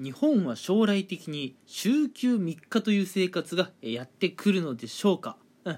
[0.00, 5.76] 日本は将来的に週休3日という生活がやってくるのでしょうか、うん。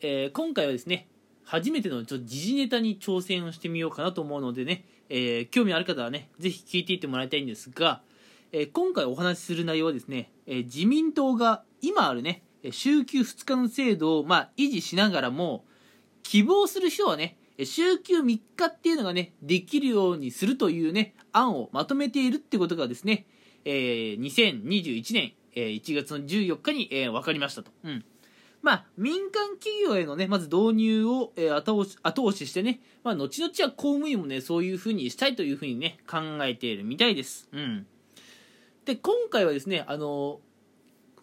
[0.00, 1.08] えー、今回はですね
[1.42, 8.02] 初めてのちょ時事ネタに挑戦をしてみようかなと思うのでね、えー、興味ある方はねぜひ聞いていってもらいたいんですが、
[8.52, 12.42] えー、今回お話しする内容はですね、え自民党が今あるね
[12.72, 15.64] 週休2日の制度をまあ維持しながらも
[16.22, 23.26] 希望する人はね週休3日っていうのがねできるようにするというね案をまとめているってことがですね
[23.68, 27.72] えー、2021年、えー、1月の14日に、えー、分かりましたと。
[27.82, 28.04] うん。
[28.62, 37.48] まあ、民間企業へのね、まず導入を、えー、後押し後押ししてね、まあ、後々は公務員もね、そういうふうにしたいというふうにね、考えているみたいです。
[37.52, 37.86] うん。
[38.84, 40.40] で、今回はですね、あの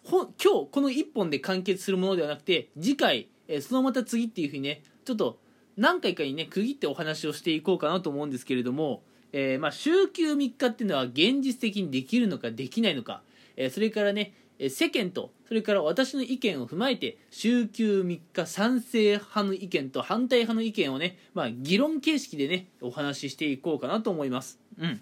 [0.04, 5.38] ほ今日この1本で完結するものではなくて、次回、えー、そのまた次っていうふうにね、ちょっと
[5.78, 9.02] 何回かにね、区切ってお話をしていこうかなと思うんですけれども、
[9.36, 13.20] えー、まあ、週休3日っていうのは現実的にできるのかできないのか、
[13.56, 24.60] えー、それからねえ世間とそれから私の意見を踏まえて週休3日賛成派の意見と反対派の意見をね、まあ、議論形式でねお話ししていこうかなと思います。
[24.78, 25.00] うん、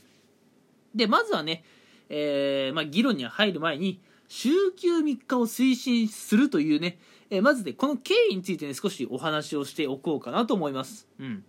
[0.95, 1.63] でまずはね、
[2.09, 11.07] えー、まあ、議論に入る前に週休3日を推進するというね、えまずでこの経緯についてね少しお話をしておこうかなと思います。
[11.21, 11.45] うん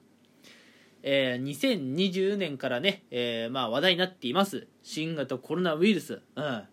[1.04, 4.68] えー、2020年からね、えー、まあ話題になっています。
[4.82, 6.64] 新型コロナウイルス、うん、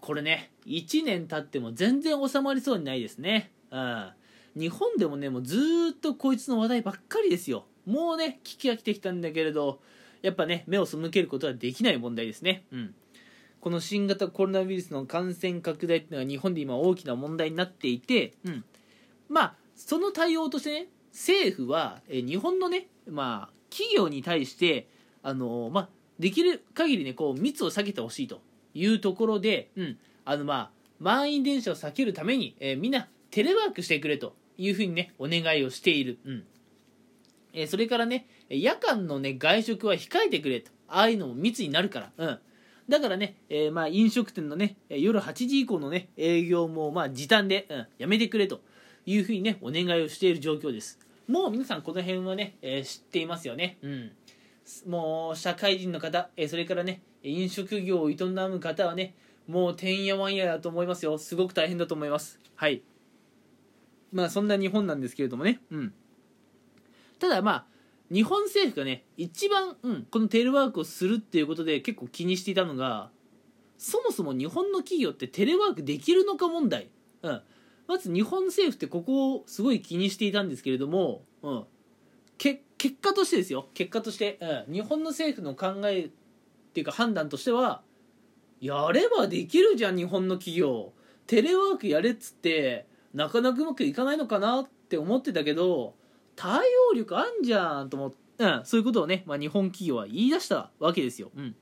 [0.00, 4.10] これね1年経っても全然収まりそうにないですね、うん、
[4.56, 5.58] 日本でもねもうず
[5.90, 7.66] っとこいつの話題ばっかりですよ。
[7.86, 9.80] もうね危機が来てきたんだけれど
[10.22, 12.94] やっぱね目を背けることはできない問題ですね、うん、
[13.60, 18.64] この新型コロナウイルスの感染拡大っていうのが日本で今大きな問題になっていて、うん、
[19.28, 24.86] まあその対応としてね政府はえ日本のねまあ企業に対して
[25.22, 28.42] あの、まあ、できる限りねこう密を避けてほしいと
[28.74, 36.44] いうところで、うんあのまあ、満員電車を避けるために、えー、みんなテレワークしてくれというふうにねお願いをしている、うん。
[37.54, 40.70] えー、それからね夜間のね外食は控えてくれと。
[40.88, 42.38] ああいうのも密になるから、うん、
[42.88, 48.60] だからね、えー、まあ飲食店のね夜8時以降のね営業もまあ時短で、うん、やめてくれと
[49.04, 51.05] いうふうにねお願いをしている状況です。
[51.28, 53.78] もう皆さんこの辺はね、えー、知っていますよね。
[53.82, 54.12] うん。
[54.86, 59.14] もう社会人の方、えー、それからね、飲食業を営む方はね、
[59.48, 61.18] もうてんやわんやだと思いますよ。
[61.18, 62.40] すごく大変だと思います。
[62.54, 62.82] はい。
[64.12, 65.60] まあそんな日本なんですけれどもね。
[65.70, 65.94] うん。
[67.18, 67.66] ただまあ、
[68.12, 73.10] 日本政府がね、一番、うん、このテレワークをするっていうことで結構気にしていたのが、
[73.78, 76.88] そもそも日本の企業ってテレワークできるのか問題。
[77.22, 77.42] うん。
[77.86, 81.64] まず日本政府ってここをすごい気にしていたんですけれども、うん、
[82.38, 83.68] け結果としてですよ。
[83.74, 84.38] 結果として、
[84.68, 86.10] うん、日本の政府の考えっ
[86.72, 87.82] ていうか判断としては
[88.60, 90.92] やればできるじゃん日本の企業。
[91.26, 95.94] テレワークやれっつってなかなかうまくいかないのかなって思ってたけど
[96.36, 96.60] 対
[96.90, 101.56] 応力あんじゃんと思って、うん、そういうことをね、まあ、日本企業は言い出したわけですよ、うん、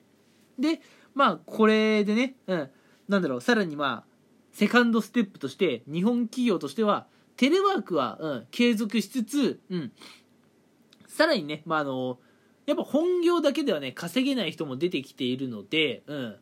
[0.59, 0.81] で
[1.15, 2.71] まあこれでね、うん、
[3.09, 3.41] なんだろう。
[3.41, 4.14] さらにまあ
[4.55, 7.07] セカンドステップとして日本企業としては
[7.37, 9.93] テレワークは、うん、継続しつつ、うん、
[11.09, 12.19] さらにね、まあ、あの
[12.65, 16.37] やっぱ本業だけではね稼げない人も出てきているので、うん。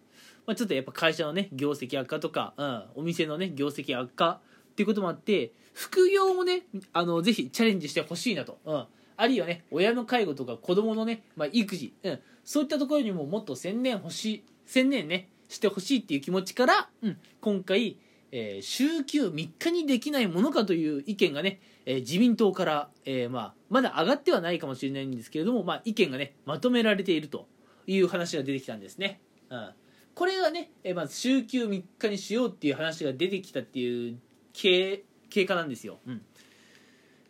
[0.44, 4.40] まあ、ちょっとやっぱ会社のね業績悪化とか、うん、お店のね業績悪化
[4.72, 8.84] っていうこともあって副業もねあのぜひチャレンジしてほしいなと、うん、
[9.16, 17.98] あるいはね親の介護とか子供のね、まあ、育児、うん、そういったところにももっと専念欲しい専念ねしてほしいっていう気持ちから、うん、今回、
[18.32, 27.46] えー、週休3日にできないものかという意見がね、えー、自民党から、えー、まあ、まだ上がってはないかもしれないんですけれども、まあ、意見がねまとめられていると
[27.86, 29.20] いう話が出てきたんですね。
[29.50, 29.70] うん
[30.14, 34.18] これがね、えまず週休3日にしようっていう話が出てきたっていう
[34.52, 36.00] 経経過なんですよ。
[36.06, 36.22] うん、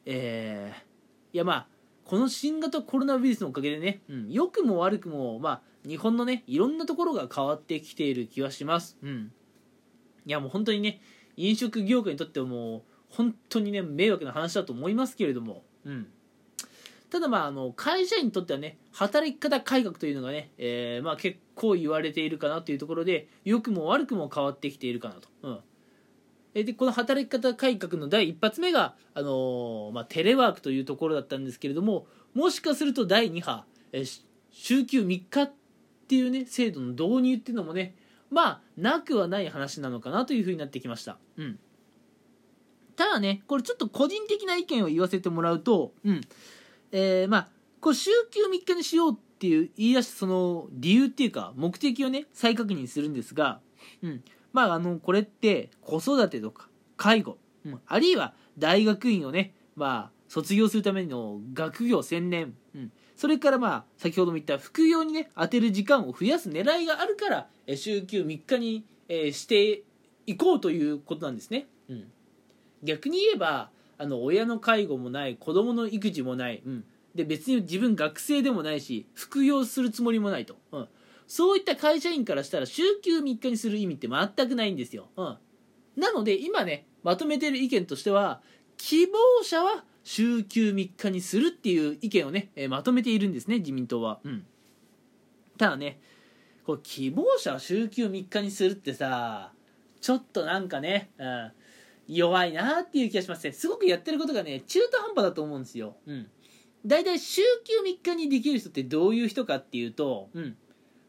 [0.04, 0.72] え、
[1.32, 1.66] いやまあ
[2.12, 8.98] この新型コロナウイルスのおかげでね、うん、良くも悪くも、まあ、日本のねいろんなところが変わってきている気はします。
[9.02, 9.32] うん。
[10.26, 11.00] いやもう本当にね
[11.38, 15.62] 飲食業界にとってはもう本当にね迷惑な話だと思いますけれども。
[15.86, 16.06] うん。
[17.08, 25.60] ただまああの会社員にとってはね働き方改革というのがね、えー、まあ結構言われているかなというところで良くも悪くも変わってきているかなと、うん、
[26.54, 34.04] でこの働き方改革の第一発目が、あの、まあ、テレワークというところだったんですけれどももしかすると第2波、え
[34.50, 35.52] 週休3日っ
[36.08, 37.94] ていうね制度の導入っていうのもね
[38.30, 41.18] まあなくはない話なのかなというふうになってきました。
[41.36, 41.58] うん。
[42.96, 46.20] ただねこれちょっと個人的な意見を言わせてもらうとうん。
[46.92, 47.48] えー、まあ
[47.80, 53.58] これ週休3日にしようってっていう言い出したその理由っていうか目的をね再確認するんですが、
[54.00, 54.22] うん、
[54.52, 67.46] まああのこれって子育てとか介護、うん、あるいは大学院をねまあ卒業するための学業専念、うん、それからまあ先ほども言った副業にね当てる時間を増やす狙いがあるから
[67.76, 68.84] 週休3日に
[69.32, 69.82] して
[70.26, 72.04] いこうということなんですね、うん、
[72.82, 76.84] 逆に言えばあの親の介護もない子供の育児もない、うん、
[77.14, 80.88] で別に自分学生でもないし副業するつもりもないと、うん、
[81.32, 85.38] そういった会社員からしたら週休3日にする意味って全くないんですよ、うん、
[85.96, 88.42] なので今ねまとめてる意見としては
[88.76, 94.44] 希望者は週休3日にするっていう意見をね、まとめているんですね自民党は、うん、
[95.56, 96.02] ただね
[96.66, 99.52] これ希望者は週休3日にするってさ
[100.02, 101.52] ちょっとなんかね、うん、
[102.08, 103.52] 弱いなっていう気がしますね。
[103.52, 106.26] すごくやってることがね中途半端だと思うんですよ、うん、
[106.84, 107.80] 大体週休
[108.10, 110.56] 3日にできる人ってどういう人かっていうと、うん、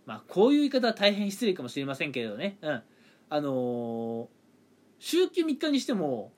[0.06, 2.82] まあこういう言い方は大変失礼かもしれませんけれどね、うん、
[3.30, 4.28] あのー、
[5.00, 6.32] 週休3日にしても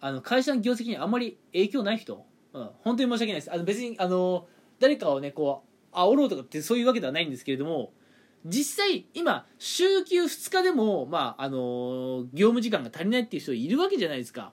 [0.00, 3.52] あの会社の業績にあんまり影響ない人、うん、本当に申し訳ないです。
[3.52, 4.46] あの別にあの
[4.78, 7.92] 誰かをねこう煽ろうとかってそういうわけではないんですけれども
[8.44, 14.52] 実際今週休2日でも、まああの業務時間が足りないっていう人いるわけじゃないですか。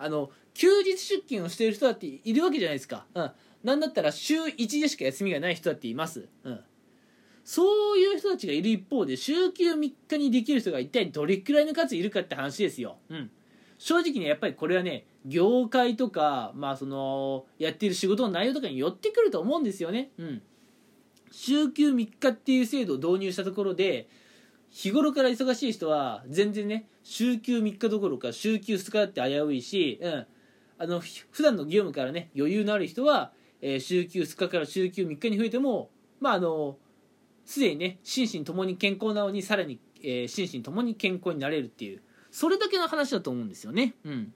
[0.00, 3.30] あの休日出勤をしている人だっているわけじゃないですか、うん、
[3.62, 6.60] なんだったら週1でしか休みがない人だっています、うん、
[7.44, 13.30] そういう人たちがいる一方で週休3日にできる人が一体どれくらいの数いるかって話ですよ、うん、
[13.78, 20.10] 正直ねやっぱりこれはね業界とかまあそのやっている仕事の内容とかに寄ってくると思うんですよね。
[20.18, 20.42] うん。
[21.30, 24.08] 週休3日っていう制度を導入したところで
[24.70, 30.26] 日頃から忙しい人は全然ね週休3日どころか週休2日だって危ういし、うん、
[30.78, 31.00] あの
[31.30, 35.90] 普段の業務からね余裕のある人は、えー、週休2日から週休3日に増えても
[36.20, 36.76] まああの
[37.50, 42.00] すでにね心身ともに健康なのにさらに、えー、心身ともに健康になれるっていう
[42.30, 43.96] それだけの話だと思うんですよね。
[44.04, 44.32] うん、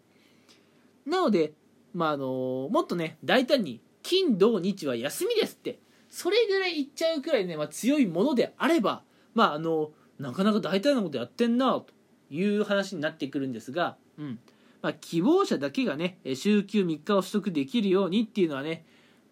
[1.06, 1.52] なので、
[1.93, 5.78] まああのもっとね大胆に金土日は休みですって
[6.11, 11.87] それぐらい言っちゃうくらいね、まあ、強いものであればまああのなかなか大胆なことやってんなと
[12.31, 14.40] いう話になってくるんですが、うん
[14.82, 18.84] まあ、希望者だけがね週休3日を取得できるようにっていうのはね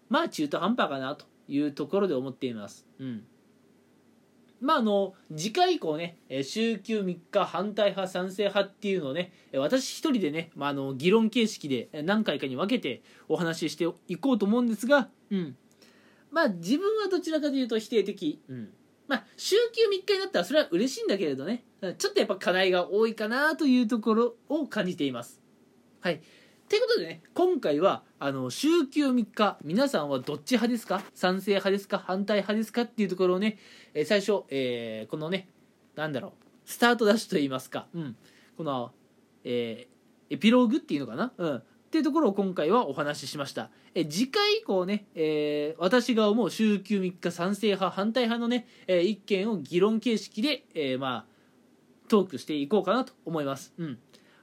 [0.08, 2.87] まあ中途半端かなというところで思っています。
[3.00, 3.25] うん
[4.62, 15.56] まあ、あの次回以降ね週休3日反対派賛成派っていうのをね私一人でね、まあ、あの議論形式で何回かに分けてお話ししていこうと思うんですが、うん、
[16.32, 18.41] まあ自分はどちらかというと否定的。
[18.49, 18.70] うん。
[19.06, 21.65] まあ週休3日になったらそれは嬉しいんだけれどね。
[21.99, 25.41] ちょっとやっぱ課題が多いかなというところを感じています。
[26.00, 26.23] はい。
[26.73, 31.03] ということでね、今回は、あの、週休3日、皆さんはどっち派ですか？
[31.13, 31.99] 賛成派ですか？
[31.99, 32.83] 反対派ですか？
[32.83, 33.59] っていうところをね、
[33.93, 35.51] え、最初、えー、このね、
[35.97, 36.33] なんだろう、
[36.65, 38.17] スタートダッシュと言いますか、うん。
[38.57, 38.91] この、
[39.45, 41.35] えー、エピローグっていうのかな？
[41.37, 41.57] うん。
[41.57, 43.69] っていうところを今回はお話ししました。
[43.95, 51.33] え次回以降ね、えー、私が思う週休3日賛成派反対派のね、えー、意見を議論形式で、えー、まあ
[52.09, 53.75] トークしていこうかなと思います。
[53.77, 53.99] うん。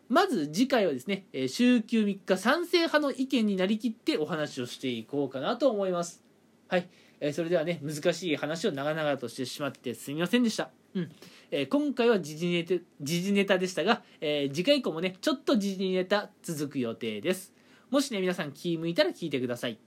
[0.10, 6.24] まず次回はですね、え週休3日賛成派の意見になりきってお話をしていこうかなと思います。
[6.68, 6.90] はい。
[7.20, 10.72] えそれではね、難しい話を長々としてしまってすみませんでした。
[10.96, 11.12] うん。
[11.52, 17.54] えー、今回は時事ネタ時事ネタでしたが、えー、次回以降もねちょっと時事ネタ続く予定です
[17.90, 19.80] もしね皆さん気向いたら聞いてください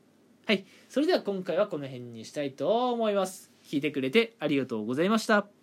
[0.46, 5.61] はいそれでは今回はこの辺にしたいと思います聞いてくれてありがとうございました